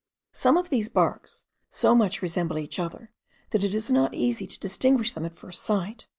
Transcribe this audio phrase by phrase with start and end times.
[0.33, 3.11] Some of these barks so much resemble each other,
[3.51, 6.07] that it is not easy to distinguish them at first sight.